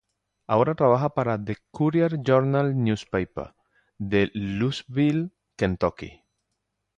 Ahora 0.47 0.73
trabaja 0.73 1.09
para 1.09 1.37
"The 1.37 1.57
Courier-Journal 1.69 2.75
Newspaper" 2.75 3.53
de 3.99 4.31
Louisville, 4.33 5.29
Kentucky. 5.55 6.23